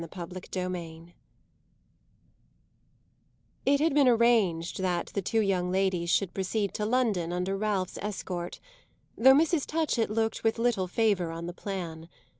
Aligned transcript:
CHAPTER 0.11 0.39
XV 0.43 1.13
It 3.67 3.79
had 3.79 3.93
been 3.93 4.07
arranged 4.07 4.79
that 4.79 5.11
the 5.13 5.21
two 5.21 5.41
young 5.41 5.71
ladies 5.71 6.09
should 6.09 6.33
proceed 6.33 6.73
to 6.73 6.87
London 6.87 7.31
under 7.31 7.55
Ralph's 7.55 7.99
escort, 8.01 8.59
though 9.15 9.35
Mrs. 9.35 9.67
Touchett 9.67 10.09
looked 10.09 10.43
with 10.43 10.57
little 10.57 10.87
favour 10.87 11.29
on 11.29 11.45
the 11.45 11.53
plan. 11.53 12.09